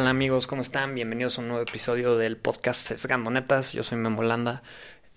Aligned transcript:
tal 0.00 0.08
amigos? 0.08 0.46
¿Cómo 0.46 0.62
están? 0.62 0.94
Bienvenidos 0.94 1.36
a 1.36 1.42
un 1.42 1.48
nuevo 1.48 1.62
episodio 1.62 2.16
del 2.16 2.38
podcast 2.38 2.80
Sesgando 2.80 3.30
Netas. 3.30 3.74
Yo 3.74 3.82
soy 3.82 3.98
Memo 3.98 4.22
Landa, 4.22 4.62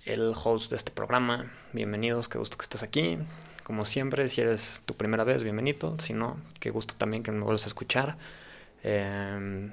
el 0.03 0.33
host 0.35 0.71
de 0.71 0.75
este 0.75 0.91
programa. 0.91 1.49
Bienvenidos, 1.71 2.27
qué 2.27 2.37
gusto 2.37 2.57
que 2.57 2.63
estés 2.63 2.83
aquí. 2.83 3.17
Como 3.63 3.85
siempre, 3.85 4.27
si 4.27 4.41
eres 4.41 4.81
tu 4.83 4.97
primera 4.97 5.23
vez, 5.23 5.41
bienvenido. 5.41 5.97
Si 6.01 6.11
no, 6.11 6.35
qué 6.59 6.69
gusto 6.69 6.95
también 6.97 7.23
que 7.23 7.31
me 7.31 7.39
vuelvas 7.39 7.63
a 7.63 7.67
escuchar. 7.67 8.17
Em, 8.83 9.71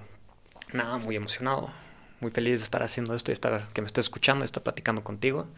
nada, 0.73 0.99
muy 0.99 1.17
emocionado, 1.17 1.73
muy 2.21 2.31
feliz 2.31 2.61
de 2.61 2.65
estar 2.65 2.84
haciendo 2.84 3.17
esto 3.17 3.33
y 3.33 3.34
estar, 3.34 3.67
que 3.73 3.81
me 3.81 3.89
estés 3.89 4.05
escuchando 4.05 4.45
y 4.45 4.47
estar 4.47 4.62
platicando 4.62 5.03
contigo. 5.03 5.48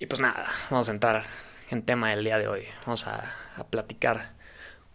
Y 0.00 0.06
pues 0.06 0.20
nada, 0.20 0.44
vamos 0.70 0.88
a 0.88 0.92
entrar 0.92 1.22
en 1.70 1.82
tema 1.82 2.10
del 2.10 2.24
día 2.24 2.38
de 2.38 2.48
hoy. 2.48 2.64
Vamos 2.84 3.06
a, 3.06 3.32
a 3.56 3.62
platicar 3.62 4.32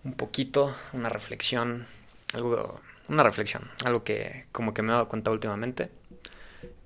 un 0.03 0.11
poquito, 0.11 0.75
una 0.91 1.07
reflexión, 1.07 1.87
algo 2.33 2.81
una 3.09 3.23
reflexión, 3.23 3.69
algo 3.83 4.03
que 4.03 4.45
como 4.51 4.73
que 4.73 4.81
me 4.81 4.89
he 4.89 4.93
dado 4.93 5.07
cuenta 5.07 5.31
últimamente 5.31 5.89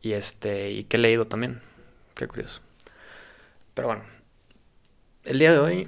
y 0.02 0.14
este 0.14 0.72
y 0.72 0.86
que 0.86 0.98
he 0.98 1.00
leído 1.00 1.28
también, 1.28 1.62
qué 2.16 2.28
curioso. 2.28 2.62
Pero 3.74 3.88
bueno, 3.88 4.04
el 5.24 5.40
día 5.40 5.52
de 5.52 5.60
hoy, 5.60 5.88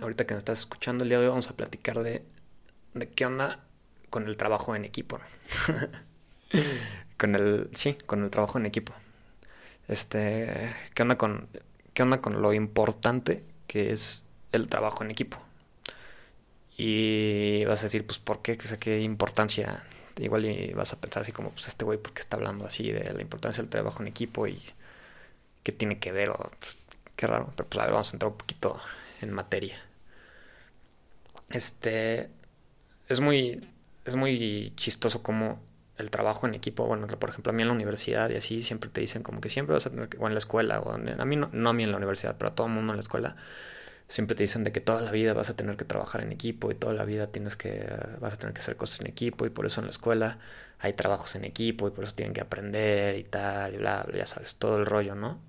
ahorita 0.00 0.26
que 0.26 0.34
me 0.34 0.38
estás 0.38 0.60
escuchando, 0.60 1.04
el 1.04 1.10
día 1.10 1.18
de 1.18 1.24
hoy 1.24 1.30
vamos 1.30 1.48
a 1.48 1.56
platicar 1.56 2.02
de, 2.02 2.24
de 2.94 3.08
qué 3.08 3.26
onda 3.26 3.60
con 4.10 4.26
el 4.26 4.36
trabajo 4.36 4.76
en 4.76 4.84
equipo. 4.84 5.20
con 7.18 7.34
el, 7.34 7.70
sí, 7.72 7.96
con 8.06 8.22
el 8.22 8.30
trabajo 8.30 8.58
en 8.58 8.66
equipo. 8.66 8.92
Este, 9.88 10.74
qué 10.94 11.02
onda 11.02 11.16
con, 11.16 11.48
qué 11.94 12.02
onda 12.02 12.20
con 12.20 12.40
lo 12.42 12.52
importante 12.52 13.44
que 13.66 13.92
es 13.92 14.24
el 14.52 14.68
trabajo 14.68 15.02
en 15.04 15.10
equipo. 15.10 15.38
Y 16.76 17.64
vas 17.66 17.80
a 17.80 17.84
decir, 17.84 18.06
pues, 18.06 18.18
¿por 18.18 18.42
qué? 18.42 18.58
O 18.62 18.66
sea, 18.68 18.78
¿qué 18.78 19.00
importancia? 19.00 19.84
Igual 20.18 20.46
y 20.46 20.72
vas 20.74 20.92
a 20.92 21.00
pensar 21.00 21.22
así 21.22 21.32
como, 21.32 21.50
pues, 21.50 21.68
este 21.68 21.84
güey, 21.84 21.98
¿por 21.98 22.12
qué 22.12 22.20
está 22.20 22.36
hablando 22.36 22.66
así 22.66 22.90
de 22.92 23.12
la 23.12 23.22
importancia 23.22 23.62
del 23.62 23.70
trabajo 23.70 24.02
en 24.02 24.08
equipo 24.08 24.46
y 24.46 24.60
qué 25.62 25.72
tiene 25.72 25.98
que 25.98 26.12
ver? 26.12 26.30
O, 26.30 26.50
pues, 26.58 26.76
qué 27.16 27.26
raro. 27.26 27.52
Pero, 27.56 27.68
pues, 27.68 27.80
a 27.80 27.84
ver, 27.86 27.92
vamos 27.92 28.12
a 28.12 28.16
entrar 28.16 28.32
un 28.32 28.38
poquito 28.38 28.80
en 29.20 29.32
materia. 29.32 29.76
Este, 31.50 32.30
es 33.08 33.20
muy, 33.20 33.66
es 34.04 34.16
muy 34.16 34.72
chistoso 34.76 35.22
como 35.22 35.60
el 35.98 36.10
trabajo 36.10 36.46
en 36.46 36.54
equipo, 36.54 36.86
bueno, 36.86 37.06
por 37.06 37.30
ejemplo, 37.30 37.50
a 37.50 37.54
mí 37.54 37.62
en 37.62 37.68
la 37.68 37.74
universidad 37.74 38.30
y 38.30 38.36
así 38.36 38.62
siempre 38.62 38.90
te 38.90 39.00
dicen 39.00 39.22
como 39.22 39.40
que 39.40 39.48
siempre 39.48 39.74
vas 39.74 39.86
a 39.86 39.90
tener 39.90 40.08
o 40.18 40.26
en 40.26 40.34
la 40.34 40.38
escuela, 40.38 40.80
o 40.80 40.92
a 40.92 40.98
mí 40.98 41.36
no, 41.36 41.50
no 41.52 41.70
a 41.70 41.72
mí 41.72 41.84
en 41.84 41.90
la 41.92 41.98
universidad, 41.98 42.36
pero 42.38 42.50
a 42.50 42.54
todo 42.54 42.66
el 42.66 42.72
mundo 42.72 42.92
en 42.92 42.96
la 42.96 43.02
escuela, 43.02 43.36
siempre 44.12 44.36
te 44.36 44.42
dicen 44.42 44.62
de 44.62 44.72
que 44.72 44.80
toda 44.82 45.00
la 45.00 45.10
vida 45.10 45.32
vas 45.32 45.48
a 45.48 45.56
tener 45.56 45.78
que 45.78 45.86
trabajar 45.86 46.20
en 46.20 46.32
equipo 46.32 46.70
y 46.70 46.74
toda 46.74 46.92
la 46.92 47.06
vida 47.06 47.28
tienes 47.28 47.56
que 47.56 47.90
vas 48.20 48.34
a 48.34 48.36
tener 48.36 48.52
que 48.52 48.60
hacer 48.60 48.76
cosas 48.76 49.00
en 49.00 49.06
equipo 49.06 49.46
y 49.46 49.50
por 49.50 49.64
eso 49.64 49.80
en 49.80 49.86
la 49.86 49.90
escuela 49.90 50.38
hay 50.80 50.92
trabajos 50.92 51.34
en 51.34 51.46
equipo 51.46 51.88
y 51.88 51.92
por 51.92 52.04
eso 52.04 52.14
tienen 52.14 52.34
que 52.34 52.42
aprender 52.42 53.16
y 53.16 53.24
tal 53.24 53.74
y 53.74 53.78
bla, 53.78 54.04
bla 54.06 54.18
ya 54.18 54.26
sabes, 54.26 54.56
todo 54.56 54.76
el 54.76 54.84
rollo, 54.84 55.14
¿no? 55.14 55.40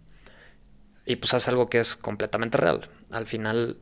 Y 1.06 1.17
pues 1.17 1.34
es 1.34 1.45
algo 1.50 1.69
que 1.69 1.81
es 1.81 1.97
completamente 1.97 2.58
real. 2.58 2.89
Al 3.11 3.25
final 3.25 3.80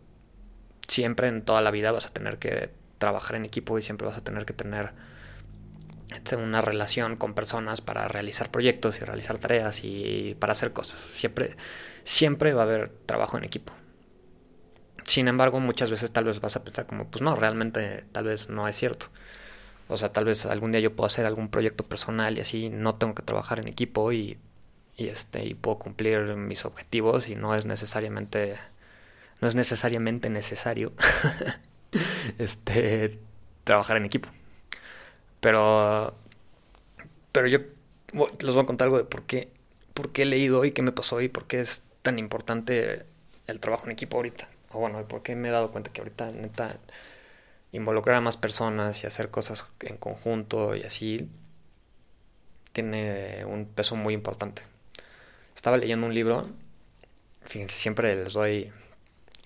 siempre 0.88 1.28
en 1.28 1.44
toda 1.44 1.62
la 1.62 1.70
vida 1.70 1.92
vas 1.92 2.08
a 2.08 2.10
tener 2.10 2.40
que 2.40 2.72
trabajar 2.98 3.36
en 3.36 3.46
equipo 3.46 3.78
y 3.78 3.84
siempre 3.84 4.08
vas 4.08 4.18
a 4.18 4.24
tener 4.24 4.46
que 4.48 4.54
tener 4.54 4.94
este, 6.12 6.38
una 6.38 6.62
relación 6.62 7.18
con 7.18 7.36
personas 7.36 7.82
para 7.82 8.08
realizar 8.08 8.50
proyectos 8.50 9.00
y 9.00 9.06
realizar 9.06 9.38
tareas 9.38 9.82
y 9.84 10.36
para 10.40 10.54
hacer 10.54 10.74
cosas. 10.74 11.00
Siempre 11.00 11.56
siempre 12.04 12.54
va 12.54 12.62
a 12.62 12.66
haber 12.66 12.90
trabajo 13.06 13.38
en 13.38 13.44
equipo. 13.44 13.74
Sin 15.12 15.28
embargo, 15.28 15.60
muchas 15.60 15.92
veces 15.92 16.10
tal 16.12 16.24
vez 16.24 16.40
vas 16.40 16.56
a 16.56 16.64
pensar 16.64 16.86
como, 16.86 17.06
pues 17.06 17.22
no, 17.22 17.36
realmente 17.36 18.06
tal 18.14 18.24
vez 18.24 18.48
no 18.48 18.70
es 18.70 18.78
cierto. 18.78 19.08
O 19.90 19.98
sea, 19.98 20.14
tal 20.14 20.24
vez 20.24 20.46
algún 20.46 20.72
día 20.72 20.80
yo 20.80 20.96
puedo 20.96 21.06
hacer 21.06 21.26
algún 21.26 21.50
proyecto 21.50 21.84
personal 21.84 22.38
y 22.38 22.40
así 22.40 22.70
no 22.70 22.96
tengo 22.96 23.14
que 23.14 23.22
trabajar 23.22 23.60
en 23.60 23.68
equipo 23.68 24.14
y, 24.14 24.38
este 24.98 25.46
y 25.46 25.54
puedo 25.54 25.80
cumplir 25.80 26.38
mis 26.38 26.64
objetivos 26.64 27.28
y 27.28 27.36
no 27.36 27.56
es 27.56 27.66
necesariamente 27.66 28.58
no 29.42 29.50
es 29.50 29.56
necesariamente 29.56 30.30
necesario 30.30 30.94
este 32.38 33.20
trabajar 33.66 33.98
en 33.98 34.06
equipo. 34.06 34.30
Pero 35.42 36.16
pero 37.34 37.48
yo 37.48 37.60
les 38.14 38.54
voy 38.54 38.64
a 38.64 38.66
contar 38.66 38.86
algo 38.86 38.98
de 38.98 39.04
por 39.04 39.24
qué 39.24 39.50
por 39.94 40.14
qué 40.14 40.22
he 40.22 40.26
leído 40.26 40.64
y 40.64 40.72
qué 40.72 40.82
me 40.84 40.94
pasó 40.94 41.20
y 41.20 41.28
por 41.28 41.48
qué 41.48 41.60
es 41.60 41.84
tan 42.02 42.18
importante 42.18 43.06
el 43.48 43.60
trabajo 43.60 43.88
en 43.88 43.92
equipo 43.92 44.16
ahorita 44.16 44.48
o 44.74 44.80
bueno, 44.80 45.06
porque 45.08 45.36
me 45.36 45.50
he 45.50 45.52
dado 45.52 45.72
cuenta 45.72 45.92
que 45.92 46.02
ahorita 46.02 46.32
neta 46.32 46.78
involucrar 47.72 48.18
a 48.18 48.22
más 48.22 48.38
personas 48.38 49.04
y 49.04 49.08
hacer 49.08 49.30
cosas 49.30 49.66
en 49.80 49.98
conjunto 49.98 50.76
y 50.76 50.84
así 50.84 51.30
tiene 52.74 53.46
un 53.46 53.66
peso 53.66 53.96
muy 53.96 54.14
importante. 54.14 54.64
Estaba 55.56 55.78
leyendo 55.78 56.08
un 56.08 56.14
libro, 56.14 56.50
fíjense, 57.44 57.78
siempre 57.78 58.16
les 58.16 58.34
doy 58.34 58.72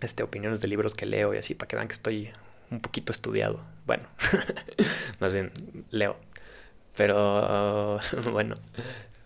este, 0.02 0.24
opiniones 0.24 0.62
de 0.62 0.68
libros 0.68 0.96
que 0.96 1.06
leo 1.06 1.34
y 1.34 1.38
así 1.38 1.56
para 1.56 1.68
que 1.68 1.76
vean 1.76 1.88
que 1.88 1.94
estoy 1.94 2.32
un 2.72 2.80
poquito 2.80 3.12
estudiado. 3.12 3.64
Bueno, 3.86 4.08
más 5.20 5.34
bien 5.34 5.52
leo. 5.92 6.18
Pero 6.96 8.00
bueno, 8.32 8.56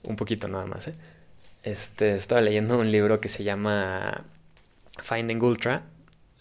un 0.04 0.16
poquito 0.16 0.48
nada 0.48 0.66
más. 0.66 0.88
¿eh? 0.88 0.96
Este, 1.64 2.16
estaba 2.16 2.42
leyendo 2.42 2.78
un 2.78 2.92
libro 2.92 3.20
que 3.20 3.30
se 3.30 3.44
llama 3.44 4.24
Finding 5.02 5.42
Ultra, 5.42 5.84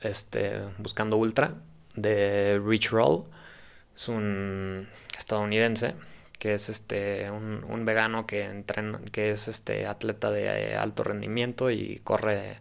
este, 0.02 0.60
Buscando 0.78 1.16
Ultra, 1.16 1.54
de 1.94 2.60
Rich 2.64 2.90
Roll. 2.90 3.24
Es 3.96 4.08
un 4.08 4.88
estadounidense 5.16 5.94
que 6.38 6.54
es 6.54 6.68
este 6.68 7.30
un, 7.30 7.84
vegano 7.84 8.26
que 8.26 8.44
entrena, 8.44 9.00
que 9.10 9.30
es 9.30 9.48
este 9.48 9.86
atleta 9.86 10.30
de 10.30 10.76
alto 10.76 11.02
rendimiento 11.02 11.70
y 11.70 12.00
corre 12.04 12.60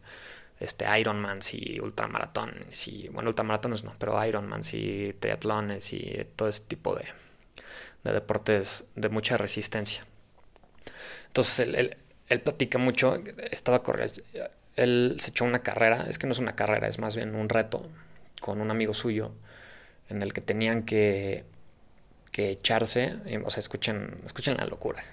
este 0.59 0.85
Ironmans 0.99 1.53
y 1.53 1.79
ultramaratones 1.79 2.87
y 2.87 3.07
bueno 3.09 3.29
ultramaratones 3.29 3.83
no 3.83 3.93
pero 3.99 4.23
Ironmans 4.25 4.73
y 4.73 5.13
triatlones 5.19 5.93
y 5.93 6.25
todo 6.35 6.49
ese 6.49 6.61
tipo 6.61 6.95
de, 6.95 7.05
de 8.03 8.13
deportes 8.13 8.85
de 8.95 9.09
mucha 9.09 9.37
resistencia 9.37 10.03
entonces 11.27 11.59
él, 11.59 11.75
él, 11.75 11.97
él 12.29 12.41
platica 12.41 12.79
mucho 12.79 13.21
estaba 13.51 13.83
corriendo 13.83 14.23
él 14.77 15.17
se 15.19 15.31
echó 15.31 15.43
una 15.43 15.59
carrera, 15.59 16.05
es 16.07 16.17
que 16.17 16.27
no 16.27 16.33
es 16.33 16.39
una 16.39 16.55
carrera, 16.55 16.87
es 16.87 16.99
más 16.99 17.15
bien 17.15 17.35
un 17.35 17.49
reto 17.49 17.89
con 18.39 18.61
un 18.61 18.71
amigo 18.71 18.93
suyo 18.93 19.33
en 20.09 20.21
el 20.23 20.31
que 20.31 20.41
tenían 20.41 20.83
que, 20.83 21.43
que 22.31 22.51
echarse, 22.51 23.15
o 23.43 23.49
sea, 23.49 23.59
escuchen, 23.59 24.21
escuchen 24.25 24.57
la 24.57 24.65
locura. 24.65 25.03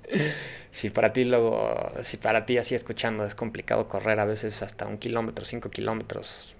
si 0.70 0.88
para 0.90 1.12
ti 1.12 1.24
luego, 1.24 1.92
si 2.02 2.16
para 2.16 2.46
ti 2.46 2.56
así 2.56 2.74
escuchando 2.74 3.26
es 3.26 3.34
complicado 3.34 3.88
correr 3.88 4.20
a 4.20 4.24
veces 4.24 4.62
hasta 4.62 4.86
un 4.86 4.98
kilómetro, 4.98 5.44
cinco 5.44 5.70
kilómetros, 5.70 6.56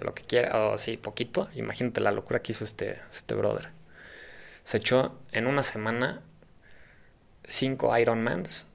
lo 0.00 0.14
que 0.14 0.22
quiera, 0.22 0.58
o 0.58 0.74
así 0.74 0.96
poquito, 0.96 1.50
imagínate 1.54 2.00
la 2.00 2.10
locura 2.10 2.40
que 2.40 2.52
hizo 2.52 2.64
este, 2.64 2.98
este 3.10 3.34
brother. 3.34 3.68
Se 4.64 4.78
echó 4.78 5.18
en 5.32 5.46
una 5.46 5.62
semana 5.62 6.22
cinco 7.44 7.96
Ironmans 7.96 8.69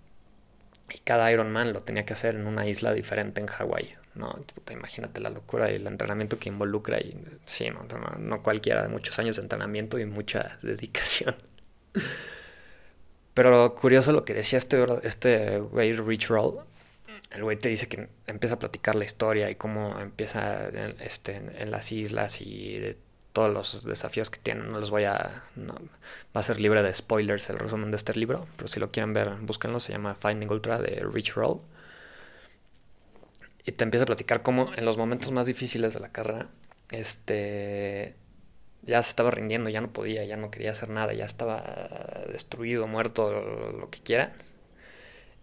y 0.94 1.00
cada 1.00 1.32
Ironman 1.32 1.74
lo 1.74 1.82
tenía 1.82 2.06
que 2.06 2.14
hacer 2.14 2.36
en 2.36 2.48
una 2.48 2.68
isla 2.68 2.94
diferente 2.94 3.42
en 3.42 3.48
Hawái. 3.48 3.94
No, 4.14 4.40
imagínate 4.72 5.20
la 5.20 5.30
locura 5.30 5.72
y 5.72 5.76
el 5.76 5.88
entrenamiento 5.88 6.40
que 6.40 6.50
involucra. 6.50 7.00
Y 7.00 7.18
sí, 7.46 7.70
no, 7.70 7.86
no, 8.20 8.44
cualquiera, 8.44 8.82
de 8.82 8.90
muchos 8.90 9.20
años 9.20 9.36
de 9.36 9.42
entrenamiento 9.42 10.00
y 10.00 10.06
mucha 10.06 10.58
dedicación. 10.62 11.36
Pero 13.34 13.52
lo 13.52 13.76
curioso 13.76 14.12
lo 14.12 14.24
que 14.24 14.34
decía 14.34 14.58
este, 14.58 14.86
este 15.04 15.60
güey 15.60 15.94
Rich 15.94 16.28
Roll, 16.28 16.60
el 17.32 17.44
güey 17.44 17.58
te 17.58 17.68
dice 17.68 17.88
que 17.88 18.08
empieza 18.28 18.56
a 18.56 18.60
platicar 18.60 18.96
la 18.96 19.04
historia 19.04 19.50
y 19.50 19.56
cómo 19.56 20.00
empieza 20.00 20.70
en, 20.70 20.96
este, 21.02 21.42
en 21.58 21.72
las 21.72 21.92
islas 21.92 22.40
y 22.40 22.80
de 22.80 22.98
todos 23.36 23.54
los 23.54 23.84
desafíos 23.84 24.30
que 24.30 24.40
tienen. 24.40 24.72
No 24.72 24.80
los 24.80 24.90
voy 24.92 25.04
a. 25.04 25.44
va 26.36 26.40
a 26.40 26.44
ser 26.44 26.62
libre 26.62 26.82
de 26.82 26.94
spoilers 26.96 27.50
el 27.50 27.60
resumen 27.60 27.92
de 27.92 27.98
este 27.98 28.16
libro, 28.16 28.48
pero 28.56 28.70
si 28.70 28.80
lo 28.80 28.92
quieren 28.92 29.12
ver, 29.14 29.30
búsquenlo. 29.42 29.82
Se 29.82 29.92
llama 29.92 30.16
Finding 30.16 30.50
Ultra 30.50 30.80
de 30.80 31.06
Rich 31.12 31.34
Roll. 31.34 31.60
Y 33.66 33.74
te 33.74 33.84
empieza 33.84 34.04
a 34.04 34.06
platicar 34.06 34.42
cómo 34.42 34.72
en 34.78 34.86
los 34.86 34.98
momentos 34.98 35.32
más 35.32 35.48
difíciles 35.48 35.94
de 35.94 36.00
la 36.00 36.10
carrera, 36.10 36.48
este. 36.92 38.16
Ya 38.84 39.02
se 39.02 39.10
estaba 39.10 39.32
rindiendo, 39.32 39.70
ya 39.70 39.82
no 39.82 39.92
podía, 39.92 40.24
ya 40.24 40.38
no 40.38 40.50
quería 40.50 40.72
hacer 40.72 40.90
nada, 40.90 41.12
ya 41.14 41.26
estaba 41.26 41.64
destruido, 42.32 42.88
muerto, 42.88 43.74
lo, 43.80 43.90
que 43.90 44.00
quiera. 44.00 44.34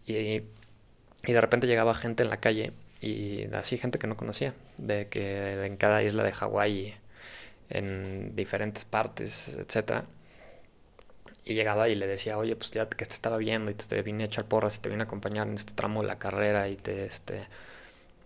Y, 0.07 0.15
y 0.15 1.33
de 1.33 1.41
repente 1.41 1.67
llegaba 1.67 1.95
gente 1.95 2.23
en 2.23 2.31
la 2.31 2.39
calle, 2.39 2.73
y 3.01 3.45
así 3.53 3.79
gente 3.79 3.99
que 3.99 4.07
no 4.07 4.17
conocía, 4.17 4.55
de 4.79 5.09
que 5.09 5.65
en 5.65 5.77
cada 5.77 6.03
isla 6.05 6.23
de 6.23 6.33
Hawái 6.33 6.95
en 7.73 8.37
diferentes 8.37 8.85
partes, 8.85 9.49
etcétera. 9.59 10.07
Y 11.45 11.55
llegaba 11.55 11.89
y 11.89 11.95
le 11.97 12.07
decía, 12.07 12.39
oye, 12.39 12.55
pues 12.57 12.71
ya 12.71 12.89
que 12.89 13.05
te 13.05 13.15
estaba 13.15 13.37
viendo 13.37 13.71
y 13.71 13.75
te 13.75 14.03
vine 14.03 14.25
a 14.25 14.27
echar 14.27 14.45
porras 14.47 14.77
y 14.77 14.81
te 14.81 14.89
vine 14.89 15.03
a 15.03 15.07
acompañar 15.07 15.49
en 15.49 15.55
este 15.55 15.73
tramo 15.75 16.03
de 16.03 16.09
la 16.09 16.19
carrera 16.19 16.69
y 16.69 16.77
te, 16.77 17.05
este, 17.05 17.49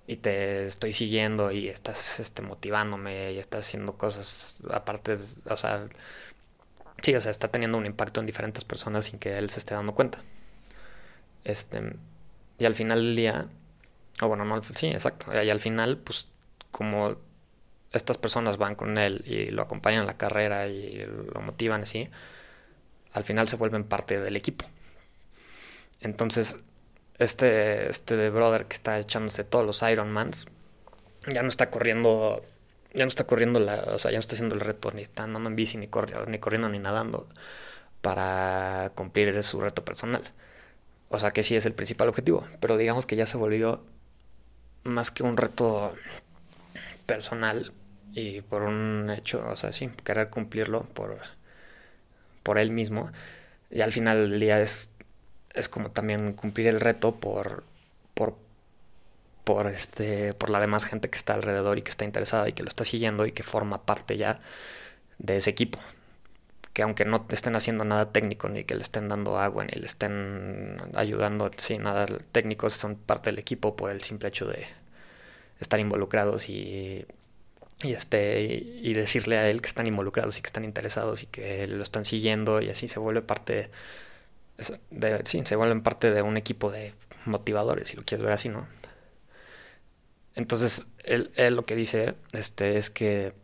y 0.07 0.17
te 0.17 0.67
estoy 0.67 0.93
siguiendo 0.93 1.51
y 1.53 1.69
estás 1.69 2.21
este, 2.21 2.43
motivándome 2.43 3.33
y 3.33 3.39
estás 3.39 3.67
haciendo 3.67 3.97
cosas 3.97 4.63
aparte, 4.71 5.17
o 5.51 5.57
sea, 5.57 5.89
Sí, 7.03 7.15
o 7.15 7.21
sea, 7.21 7.31
está 7.31 7.49
teniendo 7.49 7.79
un 7.79 7.87
impacto 7.87 8.21
en 8.21 8.27
diferentes 8.27 8.65
personas 8.65 9.07
sin 9.07 9.19
que 9.19 9.37
él 9.39 9.51
se 9.51 9.59
esté 9.61 9.75
dando 9.75 9.95
cuenta. 9.95 10.23
Este, 11.45 11.97
y 12.59 12.65
al 12.65 12.75
final 12.75 12.99
del 13.01 13.17
día, 13.17 13.49
o 14.21 14.29
bueno, 14.29 14.45
no, 14.45 14.63
sí, 14.63 14.89
exacto. 14.89 15.27
Y 15.43 15.51
al 15.51 15.61
final, 15.61 15.99
pues, 15.99 16.29
como 16.71 17.17
estas 17.97 18.19
personas 18.19 18.57
van 18.59 18.75
con 18.75 18.99
él 18.99 19.23
y 19.27 19.51
lo 19.51 19.63
acompañan 19.63 20.01
en 20.01 20.07
la 20.07 20.17
carrera 20.17 20.69
y 20.69 21.05
lo 21.33 21.41
motivan 21.41 21.83
así, 21.83 22.09
al 23.13 23.25
final 23.25 23.49
se 23.49 23.57
vuelven 23.57 23.85
parte 23.85 24.21
del 24.21 24.37
equipo. 24.37 24.67
Entonces, 26.01 26.57
este, 27.19 27.91
este 27.91 28.31
brother 28.31 28.67
que 28.67 28.75
está 28.75 28.99
echándose 28.99 29.45
todos 29.45 29.65
los 29.65 29.83
Ironmans, 29.83 30.47
ya 31.27 31.43
no 31.43 31.49
está 31.49 31.71
corriendo, 31.71 32.45
ya 32.93 33.05
no 33.05 33.09
está 33.09 33.25
corriendo 33.25 33.61
o 33.61 33.99
sea, 33.99 34.11
ya 34.11 34.19
no 34.19 34.21
está 34.21 34.35
haciendo 34.35 34.55
el 34.55 34.61
reto, 34.61 34.91
ni 34.93 35.03
está 35.03 35.25
andando 35.25 35.49
en 35.49 35.57
bici, 35.57 35.79
ni, 35.79 35.89
corriendo, 35.89 36.27
ni 36.27 36.39
corriendo, 36.39 36.69
ni 36.69 36.79
nadando 36.79 37.27
para 38.03 38.93
cumplir 38.95 39.43
su 39.43 39.61
reto 39.61 39.85
personal. 39.85 40.23
O 41.09 41.19
sea 41.19 41.33
que 41.33 41.43
sí 41.43 41.57
es 41.57 41.67
el 41.67 41.75
principal 41.75 42.09
objetivo, 42.09 42.47
pero 42.61 42.77
digamos 42.77 43.07
que 43.07 43.17
ya 43.17 43.27
se 43.27 43.37
volvió 43.37 43.85
más 44.85 45.11
que 45.11 45.23
un 45.23 45.37
reto 45.37 45.95
personal 47.07 47.73
y 48.17 48.41
por 48.41 48.63
un 48.63 49.11
hecho, 49.11 49.47
o 49.47 49.57
sea, 49.57 49.73
sí, 49.73 49.91
querer 50.03 50.31
cumplirlo 50.31 50.85
por, 50.85 51.19
por 52.43 52.59
él 52.59 52.71
mismo. 52.71 53.11
Y 53.71 53.83
al 53.83 53.93
final 53.93 54.31
del 54.31 54.41
día 54.41 54.61
es, 54.63 54.91
es 55.55 55.69
como 55.69 55.91
también 55.91 56.33
cumplir 56.33 56.69
el 56.69 56.81
reto 56.81 57.17
por, 57.17 57.65
por, 58.15 58.37
por, 59.45 59.67
este, 59.69 60.33
por 60.33 60.51
la 60.51 60.61
demás 60.61 60.87
gente 60.87 61.11
que 61.11 61.19
está 61.19 61.35
alrededor 61.35 61.79
y 61.79 61.83
que 61.83 61.91
está 61.91 62.07
interesada 62.07 62.49
y 62.49 62.55
que 62.55 62.63
lo 62.63 62.71
está 62.71 62.87
siguiendo 62.87 63.27
y 63.27 63.33
que 63.33 63.43
forma 63.43 63.85
parte 63.85 64.17
ya 64.17 64.41
de 65.19 65.37
ese 65.39 65.51
equipo. 65.51 65.79
Que 66.73 66.83
aunque 66.83 67.05
no 67.05 67.23
te 67.23 67.35
estén 67.35 67.57
haciendo 67.57 67.85
nada 67.85 68.13
técnico, 68.13 68.49
ni 68.49 68.65
que 68.65 68.75
le 68.77 68.83
estén 68.83 69.09
dando 69.11 69.39
agua, 69.39 69.65
ni 69.67 69.79
le 69.79 69.87
estén 69.87 70.79
ayudando, 70.95 71.51
sí, 71.59 71.79
nada 71.79 72.07
técnico, 72.33 72.71
son 72.71 72.97
parte 72.97 73.31
del 73.31 73.39
equipo 73.41 73.77
por 73.77 73.91
el 73.91 74.03
simple 74.03 74.29
hecho 74.29 74.47
de 74.47 74.67
estar 75.61 75.81
involucrados 75.81 76.49
y, 76.49 77.07
y, 77.83 77.93
este, 77.93 78.45
y 78.45 78.95
decirle 78.95 79.39
a 79.39 79.49
él 79.51 79.61
que 79.61 79.69
están 79.69 79.87
involucrados 79.87 80.39
y 80.39 80.43
que 80.43 80.47
están 80.47 80.65
interesados 80.65 81.23
y 81.23 81.27
que 81.27 81.67
lo 81.67 81.83
están 81.83 82.05
siguiendo 82.05 82.61
y 82.61 82.71
así 82.71 82.89
se 82.89 82.99
vuelve 82.99 83.23
parte 83.23 83.71
de, 84.91 85.23
sí, 85.25 85.43
se 85.45 85.57
vuelven 85.57 85.83
parte 85.83 86.13
de 86.13 86.23
un 86.23 86.37
equipo 86.37 86.71
de 86.71 86.95
motivadores, 87.25 87.89
si 87.89 87.97
lo 87.97 88.05
quieres 88.05 88.25
ver 88.25 88.33
así, 88.33 88.49
¿no? 88.49 88.67
Entonces, 90.35 90.85
él, 91.05 91.31
lo 91.55 91.65
que 91.65 91.77
dice 91.77 92.15
este, 92.33 92.77
es 92.79 92.91
que, 92.91 93.35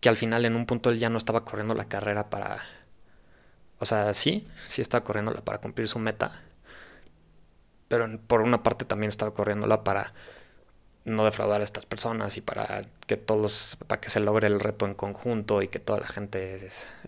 que 0.00 0.08
al 0.08 0.16
final 0.16 0.44
en 0.44 0.54
un 0.54 0.66
punto 0.66 0.90
él 0.90 0.98
ya 0.98 1.10
no 1.10 1.18
estaba 1.18 1.44
corriendo 1.44 1.74
la 1.74 1.88
carrera 1.88 2.30
para... 2.30 2.60
O 3.78 3.86
sea, 3.86 4.12
sí, 4.12 4.46
sí 4.66 4.82
estaba 4.82 5.04
corriéndola 5.04 5.40
para 5.44 5.58
cumplir 5.58 5.88
su 5.88 5.98
meta, 5.98 6.42
pero 7.86 8.06
por 8.26 8.42
una 8.42 8.62
parte 8.62 8.84
también 8.84 9.08
estaba 9.08 9.32
corriéndola 9.32 9.84
para 9.84 10.14
no 11.08 11.24
defraudar 11.24 11.60
a 11.60 11.64
estas 11.64 11.86
personas 11.86 12.36
y 12.36 12.40
para 12.40 12.82
que 13.06 13.16
todos, 13.16 13.76
para 13.86 14.00
que 14.00 14.10
se 14.10 14.20
logre 14.20 14.46
el 14.46 14.60
reto 14.60 14.86
en 14.86 14.94
conjunto 14.94 15.62
y 15.62 15.68
que 15.68 15.78
toda 15.78 16.00
la 16.00 16.08
gente 16.08 16.54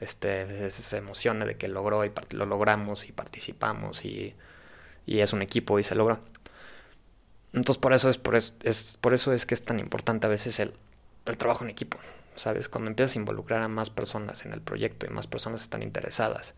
este, 0.01 0.71
se 0.71 0.97
emocione 0.97 1.47
de 1.47 1.57
que 1.57 1.69
logró 1.69 2.05
y 2.05 2.13
lo 2.31 2.47
logramos 2.47 3.09
y 3.09 3.13
participamos 3.13 4.05
y, 4.05 4.35
y 5.07 5.21
es 5.21 5.33
un 5.33 5.43
equipo 5.43 5.79
y 5.79 5.85
se 5.85 5.95
logró. 5.95 6.21
Entonces 7.53 7.81
por 7.81 7.93
eso 7.93 8.09
es 8.09 8.19
por, 8.19 8.37
es, 8.37 8.99
por 9.01 9.15
eso 9.15 9.33
es 9.33 9.47
que 9.47 9.55
es 9.55 9.65
tan 9.65 9.79
importante 9.81 10.27
a 10.27 10.31
veces 10.31 10.61
el, 10.61 10.73
el 11.27 11.37
trabajo 11.37 11.65
en 11.65 11.71
equipo. 11.71 11.99
¿Sabes? 12.37 12.69
Cuando 12.69 12.89
empiezas 12.89 13.17
a 13.17 13.19
involucrar 13.19 13.61
a 13.61 13.69
más 13.69 13.91
personas 13.91 14.47
en 14.47 14.53
el 14.53 14.63
proyecto 14.63 15.05
y 15.05 15.11
más 15.11 15.27
personas 15.27 15.63
están 15.63 15.83
interesadas 15.83 16.55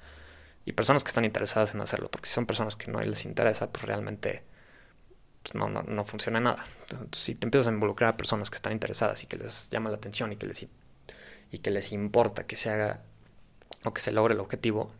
y 0.64 0.72
personas 0.72 1.02
que 1.02 1.08
están 1.08 1.24
interesadas 1.24 1.74
en 1.74 1.80
hacerlo, 1.80 2.10
porque 2.10 2.28
si 2.28 2.34
son 2.34 2.46
personas 2.46 2.76
que 2.76 2.90
no 2.90 3.00
les 3.00 3.24
interesa, 3.24 3.72
pues 3.72 3.84
realmente 3.84 4.44
pues 5.42 5.54
no, 5.54 5.68
no, 5.68 5.82
no, 5.82 6.04
funciona 6.04 6.40
nada. 6.40 6.64
Si 7.12 7.34
te 7.34 7.46
empiezas 7.46 7.66
a 7.68 7.72
involucrar 7.72 8.10
a 8.10 8.16
personas 8.16 8.50
que 8.50 8.56
están 8.56 8.72
interesadas 8.72 9.22
y 9.22 9.26
que 9.26 9.36
les 9.36 9.70
llama 9.70 9.90
la 9.90 9.96
atención 9.96 10.32
y 10.32 10.36
que 10.36 10.46
les, 10.46 10.66
y 11.50 11.58
que 11.58 11.70
les 11.70 11.92
importa 11.92 12.46
que 12.46 12.56
se 12.56 12.70
haga 12.70 13.02
o 13.84 13.92
que 13.92 14.00
se 14.00 14.12
logre 14.12 14.34
el 14.34 14.40
objetivo, 14.40 14.92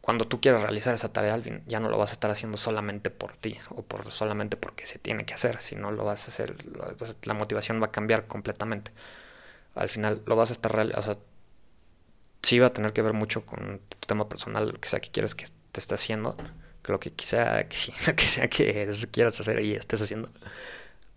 cuando 0.00 0.26
tú 0.26 0.40
quieras 0.40 0.62
realizar 0.62 0.94
esa 0.94 1.12
tarea, 1.12 1.38
ya 1.66 1.78
no 1.78 1.88
lo 1.88 1.98
vas 1.98 2.10
a 2.10 2.12
estar 2.14 2.30
haciendo 2.30 2.56
solamente 2.56 3.10
por 3.10 3.36
ti 3.36 3.58
o 3.70 3.82
por 3.82 4.10
solamente 4.12 4.56
porque 4.56 4.86
se 4.86 4.98
tiene 4.98 5.24
que 5.24 5.34
hacer, 5.34 5.60
sino 5.60 5.90
lo 5.90 6.04
vas 6.04 6.26
a 6.26 6.30
hacer, 6.30 6.56
la 7.22 7.34
motivación 7.34 7.80
va 7.80 7.86
a 7.86 7.90
cambiar 7.90 8.26
completamente. 8.26 8.92
Al 9.74 9.88
final 9.90 10.22
lo 10.26 10.36
vas 10.36 10.50
a 10.50 10.54
estar, 10.54 10.78
o 10.78 11.02
sea, 11.02 11.18
sí 12.42 12.58
va 12.58 12.68
a 12.68 12.72
tener 12.72 12.92
que 12.92 13.02
ver 13.02 13.12
mucho 13.12 13.44
con 13.44 13.80
tu 13.88 14.06
tema 14.06 14.28
personal, 14.28 14.68
lo 14.68 14.80
que 14.80 14.88
sea 14.88 15.00
que 15.00 15.10
quieres 15.10 15.34
que 15.34 15.46
te 15.72 15.80
esté 15.80 15.94
haciendo, 15.94 16.36
que 16.82 16.92
lo 16.92 17.00
que 17.00 17.12
quizá, 17.12 17.64
que 17.64 17.76
que 18.16 18.24
sea 18.24 18.48
que 18.48 18.88
quieras 19.10 19.38
hacer 19.40 19.60
y 19.60 19.74
estés 19.74 20.02
haciendo. 20.02 20.30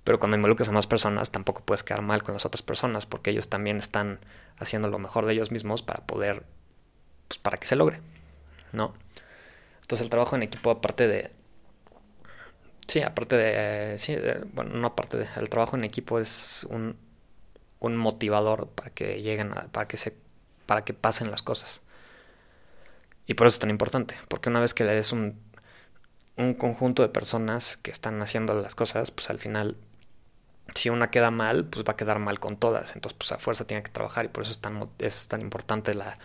Pero 0.03 0.19
cuando 0.19 0.35
involucras 0.35 0.67
a 0.69 0.71
más 0.71 0.87
personas, 0.87 1.31
tampoco 1.31 1.63
puedes 1.63 1.83
quedar 1.83 2.01
mal 2.01 2.23
con 2.23 2.33
las 2.33 2.45
otras 2.45 2.61
personas, 2.61 3.05
porque 3.05 3.31
ellos 3.31 3.47
también 3.49 3.77
están 3.77 4.19
haciendo 4.57 4.89
lo 4.89 4.99
mejor 4.99 5.25
de 5.25 5.33
ellos 5.33 5.51
mismos 5.51 5.81
para 5.81 6.05
poder, 6.05 6.43
pues 7.29 7.39
para 7.39 7.57
que 7.57 7.67
se 7.67 7.77
logre. 7.77 8.01
¿no? 8.73 8.93
Entonces 9.81 10.03
el 10.03 10.09
trabajo 10.09 10.35
en 10.35 10.43
equipo, 10.43 10.71
aparte 10.71 11.07
de... 11.07 11.31
Sí, 12.87 13.01
aparte 13.01 13.37
de... 13.37 13.97
Sí, 13.97 14.17
bueno, 14.53 14.75
no 14.75 14.87
aparte 14.87 15.17
de... 15.17 15.27
El 15.37 15.49
trabajo 15.49 15.77
en 15.77 15.85
equipo 15.85 16.19
es 16.19 16.65
un, 16.69 16.97
un 17.79 17.95
motivador 17.95 18.67
para 18.67 18.89
que 18.89 19.21
lleguen 19.21 19.53
a, 19.53 19.67
para 19.71 19.87
que 19.87 19.97
se 19.97 20.15
para 20.65 20.85
que 20.85 20.93
pasen 20.93 21.29
las 21.29 21.41
cosas. 21.41 21.81
Y 23.27 23.33
por 23.33 23.47
eso 23.47 23.55
es 23.55 23.59
tan 23.59 23.69
importante, 23.69 24.15
porque 24.29 24.49
una 24.49 24.61
vez 24.61 24.73
que 24.73 24.85
le 24.85 24.93
des 24.93 25.11
un, 25.11 25.39
un 26.37 26.53
conjunto 26.53 27.03
de 27.03 27.09
personas 27.09 27.77
que 27.77 27.91
están 27.91 28.21
haciendo 28.21 28.53
las 28.55 28.75
cosas, 28.75 29.11
pues 29.11 29.29
al 29.29 29.39
final, 29.39 29.77
si 30.75 30.89
una 30.89 31.11
queda 31.11 31.31
mal, 31.31 31.65
pues 31.65 31.85
va 31.85 31.93
a 31.93 31.97
quedar 31.97 32.19
mal 32.19 32.39
con 32.39 32.57
todas. 32.57 32.95
Entonces, 32.95 33.17
pues 33.17 33.31
a 33.31 33.37
fuerza 33.37 33.65
tiene 33.65 33.83
que 33.83 33.91
trabajar 33.91 34.25
y 34.25 34.27
por 34.29 34.43
eso 34.43 34.51
es 34.51 34.59
tan, 34.59 34.89
es 34.99 35.27
tan 35.27 35.41
importante 35.41 35.93
la, 35.93 36.17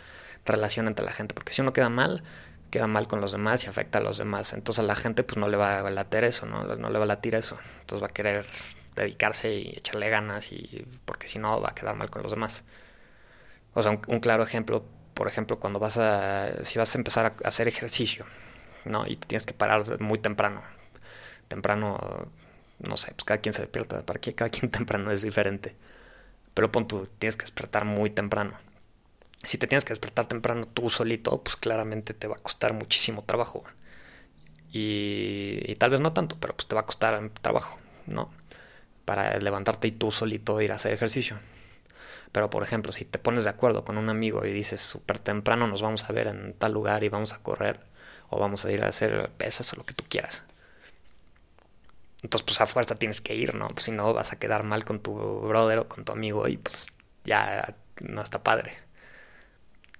relación 0.48 0.88
entre 0.88 1.04
la 1.04 1.12
gente, 1.12 1.34
porque 1.34 1.52
si 1.52 1.60
uno 1.60 1.72
queda 1.72 1.88
mal, 1.88 2.22
queda 2.70 2.86
mal 2.86 3.06
con 3.06 3.20
los 3.20 3.32
demás 3.32 3.64
y 3.64 3.68
afecta 3.68 3.98
a 3.98 4.00
los 4.00 4.18
demás. 4.18 4.52
Entonces 4.52 4.80
a 4.80 4.86
la 4.86 4.96
gente 4.96 5.22
pues 5.22 5.38
no 5.38 5.48
le 5.48 5.56
va 5.56 5.78
a 5.78 5.90
latir 5.90 6.24
eso, 6.24 6.46
¿no? 6.46 6.64
No 6.64 6.90
le 6.90 6.98
va 6.98 7.04
a 7.04 7.08
latir 7.08 7.34
eso. 7.34 7.56
Entonces 7.80 8.02
va 8.02 8.08
a 8.08 8.12
querer 8.12 8.46
dedicarse 8.96 9.54
y 9.54 9.70
echarle 9.76 10.10
ganas 10.10 10.52
y 10.52 10.84
porque 11.04 11.28
si 11.28 11.38
no 11.38 11.60
va 11.60 11.70
a 11.70 11.74
quedar 11.74 11.94
mal 11.94 12.10
con 12.10 12.22
los 12.22 12.32
demás. 12.32 12.64
O 13.74 13.82
sea, 13.82 13.92
un, 13.92 14.20
claro 14.20 14.42
ejemplo, 14.42 14.84
por 15.14 15.28
ejemplo, 15.28 15.58
cuando 15.60 15.78
vas 15.78 15.98
a 15.98 16.64
si 16.64 16.78
vas 16.78 16.94
a 16.94 16.98
empezar 16.98 17.26
a 17.26 17.48
hacer 17.48 17.68
ejercicio, 17.68 18.26
¿no? 18.84 19.06
Y 19.06 19.16
te 19.16 19.26
tienes 19.28 19.46
que 19.46 19.54
parar 19.54 19.82
muy 20.00 20.18
temprano. 20.18 20.62
Temprano 21.48 22.28
no 22.78 22.96
sé, 22.96 23.12
pues 23.12 23.24
cada 23.24 23.40
quien 23.40 23.52
se 23.52 23.62
despierta, 23.62 24.04
para 24.06 24.20
que 24.20 24.34
cada 24.34 24.50
quien 24.50 24.70
temprano 24.70 25.10
es 25.10 25.22
diferente. 25.22 25.74
Pero 26.54 26.72
pon 26.72 26.88
tú, 26.88 27.08
tienes 27.18 27.36
que 27.36 27.42
despertar 27.44 27.84
muy 27.84 28.10
temprano 28.10 28.58
si 29.42 29.58
te 29.58 29.66
tienes 29.66 29.84
que 29.84 29.92
despertar 29.92 30.26
temprano 30.26 30.66
tú 30.66 30.90
solito, 30.90 31.42
pues 31.42 31.56
claramente 31.56 32.14
te 32.14 32.26
va 32.26 32.36
a 32.36 32.42
costar 32.42 32.72
muchísimo 32.72 33.24
trabajo. 33.24 33.64
Y, 34.70 35.74
tal 35.76 35.90
vez 35.90 36.00
no 36.00 36.12
tanto, 36.12 36.36
pero 36.40 36.54
pues 36.54 36.66
te 36.68 36.74
va 36.74 36.82
a 36.82 36.86
costar 36.86 37.30
trabajo, 37.40 37.78
¿no? 38.06 38.30
Para 39.04 39.38
levantarte 39.38 39.88
y 39.88 39.92
tú 39.92 40.12
solito 40.12 40.60
ir 40.60 40.72
a 40.72 40.76
hacer 40.76 40.92
ejercicio. 40.92 41.38
Pero 42.32 42.50
por 42.50 42.62
ejemplo, 42.62 42.92
si 42.92 43.04
te 43.04 43.18
pones 43.18 43.44
de 43.44 43.50
acuerdo 43.50 43.84
con 43.84 43.96
un 43.96 44.10
amigo 44.10 44.44
y 44.44 44.52
dices 44.52 44.80
súper 44.82 45.18
temprano 45.18 45.66
nos 45.66 45.80
vamos 45.82 46.04
a 46.04 46.12
ver 46.12 46.26
en 46.26 46.52
tal 46.54 46.72
lugar 46.72 47.04
y 47.04 47.08
vamos 47.08 47.32
a 47.32 47.38
correr, 47.38 47.80
o 48.30 48.38
vamos 48.38 48.64
a 48.64 48.72
ir 48.72 48.82
a 48.82 48.88
hacer 48.88 49.30
pesas 49.38 49.72
o 49.72 49.76
lo 49.76 49.84
que 49.84 49.94
tú 49.94 50.04
quieras. 50.08 50.42
Entonces, 52.22 52.44
pues 52.44 52.60
a 52.60 52.66
fuerza 52.66 52.96
tienes 52.96 53.20
que 53.20 53.34
ir, 53.34 53.54
¿no? 53.54 53.68
Pues 53.68 53.84
si 53.84 53.92
no, 53.92 54.12
vas 54.12 54.32
a 54.32 54.38
quedar 54.38 54.64
mal 54.64 54.84
con 54.84 55.00
tu 55.00 55.14
brother 55.14 55.78
o 55.78 55.88
con 55.88 56.04
tu 56.04 56.12
amigo 56.12 56.48
y 56.48 56.56
pues 56.56 56.88
ya 57.24 57.76
no 58.00 58.22
está 58.22 58.42
padre. 58.42 58.72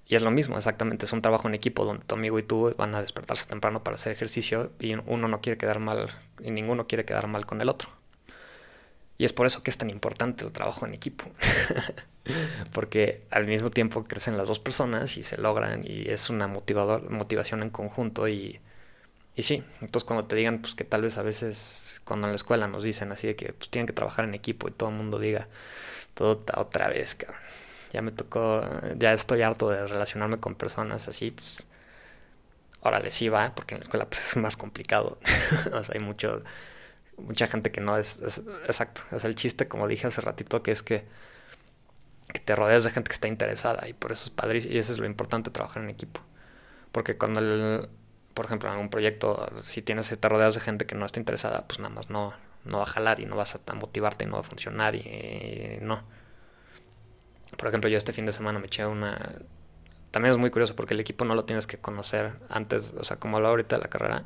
Y 0.06 0.16
es 0.16 0.22
lo 0.22 0.30
mismo, 0.30 0.56
exactamente, 0.56 1.04
es 1.04 1.12
un 1.12 1.22
trabajo 1.22 1.48
en 1.48 1.54
equipo 1.54 1.84
donde 1.84 2.04
tu 2.04 2.14
amigo 2.14 2.38
y 2.38 2.42
tú 2.42 2.74
van 2.78 2.94
a 2.94 3.02
despertarse 3.02 3.46
temprano 3.46 3.84
para 3.84 3.96
hacer 3.96 4.12
ejercicio 4.12 4.72
y 4.80 4.94
uno 4.94 5.28
no 5.28 5.40
quiere 5.42 5.58
quedar 5.58 5.80
mal 5.80 6.10
y 6.40 6.50
ninguno 6.50 6.86
quiere 6.86 7.04
quedar 7.04 7.28
mal 7.28 7.44
con 7.46 7.60
el 7.60 7.68
otro. 7.68 7.97
Y 9.18 9.24
es 9.24 9.32
por 9.32 9.46
eso 9.46 9.62
que 9.62 9.70
es 9.70 9.78
tan 9.78 9.90
importante 9.90 10.44
el 10.44 10.52
trabajo 10.52 10.86
en 10.86 10.94
equipo. 10.94 11.24
Porque 12.72 13.26
al 13.30 13.46
mismo 13.46 13.70
tiempo 13.70 14.04
crecen 14.04 14.36
las 14.36 14.48
dos 14.48 14.60
personas 14.60 15.16
y 15.16 15.22
se 15.22 15.38
logran 15.38 15.82
y 15.84 16.08
es 16.08 16.30
una 16.30 16.46
motivador, 16.46 17.10
motivación 17.10 17.62
en 17.62 17.70
conjunto 17.70 18.28
y, 18.28 18.60
y 19.36 19.42
sí, 19.42 19.64
entonces 19.80 20.04
cuando 20.04 20.26
te 20.26 20.36
digan 20.36 20.60
pues 20.60 20.74
que 20.74 20.84
tal 20.84 21.02
vez 21.02 21.18
a 21.18 21.22
veces 21.22 22.00
cuando 22.04 22.26
en 22.26 22.32
la 22.32 22.36
escuela 22.36 22.68
nos 22.68 22.84
dicen 22.84 23.12
así 23.12 23.26
de 23.26 23.36
que 23.36 23.52
pues 23.54 23.70
tienen 23.70 23.86
que 23.86 23.94
trabajar 23.94 24.26
en 24.26 24.34
equipo 24.34 24.68
y 24.68 24.72
todo 24.72 24.90
el 24.90 24.96
mundo 24.96 25.18
diga 25.18 25.48
todo 26.14 26.44
otra 26.56 26.88
vez, 26.88 27.14
cabrón 27.14 27.40
ya 27.92 28.02
me 28.02 28.12
tocó, 28.12 28.62
ya 28.96 29.12
estoy 29.12 29.42
harto 29.42 29.70
de 29.70 29.86
relacionarme 29.86 30.38
con 30.38 30.54
personas 30.54 31.08
así, 31.08 31.30
pues, 31.30 31.66
órale, 32.80 33.10
sí 33.10 33.30
porque 33.54 33.74
en 33.74 33.80
la 33.80 33.82
escuela 33.82 34.06
pues 34.06 34.30
es 34.30 34.36
más 34.36 34.56
complicado, 34.56 35.18
o 35.72 35.82
sea, 35.84 35.94
hay 35.94 36.00
mucho, 36.00 36.42
mucha 37.18 37.46
gente 37.46 37.70
que 37.70 37.80
no 37.80 37.96
es, 37.96 38.18
exacto, 38.66 39.02
es 39.12 39.24
el 39.24 39.34
chiste, 39.34 39.68
como 39.68 39.88
dije 39.88 40.06
hace 40.06 40.20
ratito, 40.20 40.62
que 40.62 40.72
es 40.72 40.82
que 40.82 41.06
que 42.32 42.40
te 42.40 42.54
rodees 42.54 42.84
de 42.84 42.90
gente 42.90 43.08
que 43.08 43.14
está 43.14 43.28
interesada 43.28 43.88
y 43.88 43.94
por 43.94 44.12
eso 44.12 44.24
es 44.24 44.30
padrísimo 44.30 44.74
y 44.74 44.78
eso 44.78 44.92
es 44.92 44.98
lo 44.98 45.06
importante 45.06 45.50
trabajar 45.50 45.82
en 45.82 45.90
equipo. 45.90 46.20
Porque 46.92 47.16
cuando 47.16 47.40
el, 47.40 47.88
por 48.34 48.46
ejemplo, 48.46 48.72
en 48.72 48.78
un 48.78 48.90
proyecto, 48.90 49.48
si 49.62 49.82
tienes, 49.82 50.08
te 50.08 50.28
rodeas 50.28 50.54
de 50.54 50.60
gente 50.60 50.86
que 50.86 50.94
no 50.94 51.06
está 51.06 51.18
interesada, 51.18 51.66
pues 51.66 51.80
nada 51.80 51.94
más 51.94 52.10
no, 52.10 52.34
no 52.64 52.78
va 52.78 52.84
a 52.84 52.86
jalar 52.86 53.20
y 53.20 53.26
no 53.26 53.36
vas 53.36 53.54
a 53.54 53.74
motivarte 53.74 54.24
y 54.24 54.28
no 54.28 54.34
va 54.34 54.40
a 54.40 54.44
funcionar 54.44 54.94
y, 54.94 55.78
no. 55.80 56.02
Por 57.56 57.68
ejemplo, 57.68 57.88
yo 57.90 57.98
este 57.98 58.12
fin 58.12 58.26
de 58.26 58.32
semana 58.32 58.58
me 58.58 58.66
eché 58.66 58.86
una... 58.86 59.36
También 60.10 60.32
es 60.32 60.38
muy 60.38 60.50
curioso 60.50 60.76
porque 60.76 60.94
el 60.94 61.00
equipo 61.00 61.24
no 61.24 61.34
lo 61.34 61.44
tienes 61.44 61.66
que 61.66 61.78
conocer 61.78 62.32
antes, 62.48 62.94
o 62.96 63.04
sea, 63.04 63.18
como 63.18 63.36
hablo 63.36 63.48
ahorita 63.48 63.76
de 63.76 63.82
la 63.82 63.88
carrera, 63.88 64.24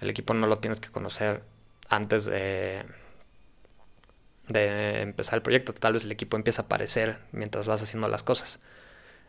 el 0.00 0.10
equipo 0.10 0.34
no 0.34 0.46
lo 0.46 0.58
tienes 0.58 0.80
que 0.80 0.90
conocer 0.90 1.42
antes 1.88 2.24
de, 2.26 2.84
de 4.48 5.02
empezar 5.02 5.34
el 5.36 5.42
proyecto. 5.42 5.72
Tal 5.74 5.94
vez 5.94 6.04
el 6.04 6.12
equipo 6.12 6.36
empieza 6.36 6.62
a 6.62 6.64
aparecer 6.66 7.18
mientras 7.32 7.66
vas 7.66 7.82
haciendo 7.82 8.08
las 8.08 8.22
cosas. 8.22 8.58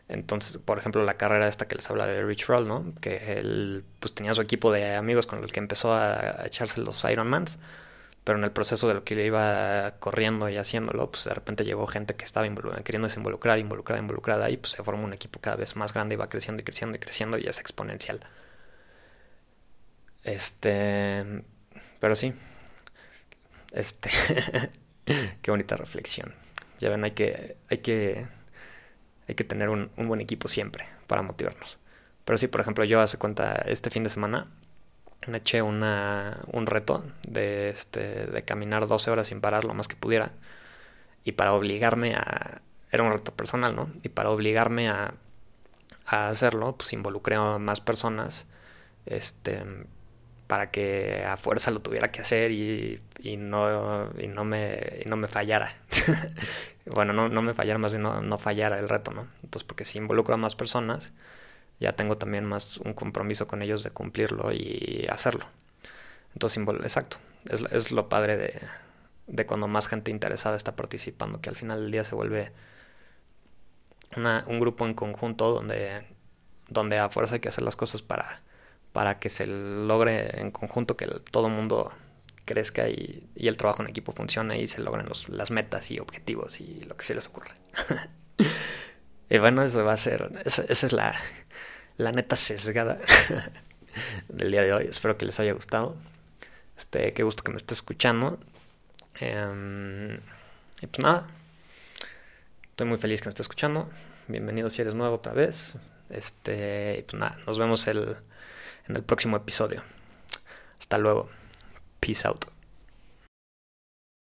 Entonces, 0.08 0.58
por 0.58 0.78
ejemplo, 0.78 1.04
la 1.04 1.14
carrera 1.14 1.48
esta 1.48 1.68
que 1.68 1.76
les 1.76 1.88
habla 1.90 2.06
de 2.06 2.22
Rich 2.24 2.46
Roll, 2.46 2.66
¿no? 2.66 2.94
Que 3.00 3.38
él 3.38 3.84
pues 4.00 4.14
tenía 4.14 4.34
su 4.34 4.40
equipo 4.40 4.72
de 4.72 4.94
amigos 4.96 5.26
con 5.26 5.42
el 5.42 5.52
que 5.52 5.60
empezó 5.60 5.92
a, 5.92 6.46
echarse 6.46 6.80
los 6.80 7.04
Ironmans, 7.04 7.58
pero 8.24 8.38
en 8.38 8.44
el 8.44 8.52
proceso 8.52 8.88
de 8.88 8.94
lo 8.94 9.04
que 9.04 9.14
le 9.16 9.26
iba 9.26 9.96
corriendo 10.00 10.48
y 10.48 10.56
haciéndolo, 10.56 11.10
pues 11.10 11.24
de 11.24 11.34
repente 11.34 11.64
llegó 11.64 11.86
gente 11.86 12.14
que 12.16 12.24
estaba 12.24 12.46
queriéndose 12.84 13.18
involucrar, 13.20 13.58
involucrada, 13.58 14.00
involucrada, 14.00 14.50
y 14.50 14.56
pues 14.56 14.72
se 14.72 14.82
formó 14.82 15.04
un 15.04 15.12
equipo 15.12 15.40
cada 15.40 15.56
vez 15.56 15.76
más 15.76 15.92
grande 15.92 16.14
y 16.14 16.18
va 16.18 16.28
creciendo 16.28 16.62
y 16.62 16.64
creciendo 16.64 16.96
y 16.96 17.00
creciendo 17.00 17.38
y 17.38 17.46
es 17.46 17.60
exponencial. 17.60 18.20
Este, 20.24 21.44
pero 22.00 22.16
sí, 22.16 22.34
este, 23.72 24.10
qué 25.42 25.50
bonita 25.50 25.76
reflexión. 25.76 26.34
Ya 26.80 26.90
ven, 26.90 27.04
hay 27.04 27.12
que, 27.12 27.56
hay 27.70 27.78
que 27.78 28.28
hay 29.28 29.34
que 29.34 29.44
tener 29.44 29.68
un, 29.68 29.90
buen 29.96 30.20
equipo 30.20 30.48
siempre 30.48 30.88
para 31.06 31.22
motivarnos. 31.22 31.78
Pero 32.24 32.38
sí, 32.38 32.48
por 32.48 32.62
ejemplo, 32.62 32.84
yo 32.84 33.00
hace 33.00 33.18
cuenta, 33.18 33.54
este 33.66 33.90
fin 33.90 34.02
de 34.02 34.10
semana 34.10 34.46
me 35.26 35.38
eché 35.38 35.60
una, 35.60 36.40
un 36.52 36.66
reto 36.66 37.04
de, 37.26 37.68
este, 37.68 38.26
de 38.26 38.42
caminar 38.44 38.88
12 38.88 39.10
horas 39.10 39.26
sin 39.28 39.40
parar 39.40 39.64
lo 39.64 39.74
más 39.74 39.86
que 39.86 39.96
pudiera. 39.96 40.32
Y 41.24 41.32
para 41.32 41.52
obligarme 41.52 42.14
a... 42.14 42.62
Era 42.90 43.02
un 43.02 43.12
reto 43.12 43.34
personal, 43.34 43.76
¿no? 43.76 43.90
Y 44.02 44.08
para 44.08 44.30
obligarme 44.30 44.88
a, 44.88 45.12
a 46.06 46.28
hacerlo, 46.30 46.74
pues 46.78 46.94
involucré 46.94 47.36
a 47.36 47.58
más 47.58 47.80
personas. 47.80 48.46
Este, 49.04 49.62
para 50.48 50.70
que 50.70 51.24
a 51.24 51.36
fuerza 51.36 51.70
lo 51.70 51.80
tuviera 51.80 52.10
que 52.10 52.22
hacer 52.22 52.50
y, 52.50 53.00
y 53.20 53.36
no, 53.36 54.10
y 54.18 54.26
no, 54.26 54.44
me, 54.44 54.80
y 55.04 55.08
no 55.08 55.16
me 55.16 55.28
fallara. 55.28 55.76
bueno, 56.86 57.12
no, 57.12 57.28
no 57.28 57.42
me 57.42 57.54
fallara, 57.54 57.78
más 57.78 57.92
bien 57.92 58.02
no, 58.02 58.38
fallara 58.38 58.78
el 58.78 58.88
reto, 58.88 59.12
¿no? 59.12 59.28
Entonces, 59.44 59.64
porque 59.64 59.84
si 59.84 59.98
involucro 59.98 60.34
a 60.34 60.38
más 60.38 60.56
personas, 60.56 61.12
ya 61.80 61.92
tengo 61.92 62.16
también 62.16 62.46
más 62.46 62.78
un 62.78 62.94
compromiso 62.94 63.46
con 63.46 63.62
ellos 63.62 63.84
de 63.84 63.90
cumplirlo 63.90 64.50
y 64.50 65.06
hacerlo. 65.10 65.46
Entonces, 66.32 66.64
exacto, 66.82 67.18
es, 67.50 67.62
es 67.70 67.92
lo 67.92 68.08
padre 68.08 68.38
de, 68.38 68.58
de 69.26 69.46
cuando 69.46 69.68
más 69.68 69.86
gente 69.86 70.10
interesada 70.10 70.56
está 70.56 70.76
participando, 70.76 71.40
que 71.42 71.50
al 71.50 71.56
final 71.56 71.82
del 71.82 71.92
día 71.92 72.04
se 72.04 72.14
vuelve 72.14 72.52
una, 74.16 74.44
un 74.46 74.58
grupo 74.58 74.86
en 74.86 74.94
conjunto 74.94 75.52
donde, 75.52 76.06
donde 76.68 76.98
a 76.98 77.10
fuerza 77.10 77.34
hay 77.34 77.40
que 77.40 77.50
hacer 77.50 77.64
las 77.64 77.76
cosas 77.76 78.00
para 78.00 78.40
para 78.92 79.18
que 79.18 79.30
se 79.30 79.46
logre 79.46 80.40
en 80.40 80.50
conjunto 80.50 80.96
que 80.96 81.06
todo 81.30 81.48
mundo 81.48 81.92
crezca 82.44 82.88
y, 82.88 83.28
el 83.36 83.56
trabajo 83.56 83.82
en 83.82 83.88
equipo 83.88 84.12
funcione 84.12 84.60
y 84.60 84.66
se 84.66 84.80
logren 84.80 85.06
las 85.28 85.50
metas 85.50 85.90
y 85.90 86.00
objetivos 86.00 86.60
y 86.60 86.82
lo 86.84 86.96
que 86.96 87.04
se 87.04 87.14
les 87.14 87.26
ocurre. 87.26 87.52
y 89.30 89.38
bueno, 89.38 89.62
eso 89.62 89.84
va 89.84 89.92
a 89.92 89.96
ser, 89.96 90.28
esa 90.44 90.64
es 90.68 90.92
la, 90.92 91.14
la 91.98 92.12
neta 92.12 92.36
sesgada 92.36 92.98
del 94.28 94.50
día 94.50 94.62
de 94.62 94.72
hoy. 94.72 94.86
Espero 94.88 95.18
que 95.18 95.26
les 95.26 95.38
haya 95.40 95.52
gustado. 95.52 95.96
Este, 96.76 97.12
qué 97.12 97.22
gusto 97.24 97.42
que 97.42 97.50
me 97.50 97.56
esté 97.56 97.74
escuchando. 97.74 98.38
Em, 99.20 100.14
y 100.80 100.86
pues 100.86 101.00
nada, 101.00 101.26
estoy 102.70 102.86
muy 102.86 102.98
feliz 102.98 103.20
que 103.20 103.26
me 103.26 103.30
esté 103.30 103.42
escuchando. 103.42 103.90
Bienvenido 104.28 104.70
si 104.70 104.80
eres 104.80 104.94
nuevo 104.94 105.16
otra 105.16 105.32
vez. 105.32 105.76
Este, 106.08 106.96
y 107.00 107.02
pues 107.02 107.20
nada, 107.20 107.36
nos 107.46 107.58
vemos 107.58 107.86
el 107.88 108.16
en 108.88 108.96
el 108.96 109.02
próximo 109.02 109.36
episodio. 109.36 109.82
Hasta 110.80 110.98
luego. 110.98 111.28
Peace 112.00 112.26
out. 112.26 112.46